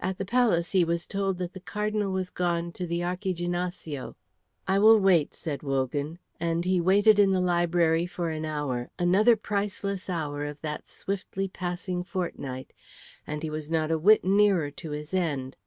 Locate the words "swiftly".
10.88-11.46